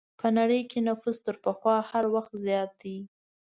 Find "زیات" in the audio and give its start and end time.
2.45-2.71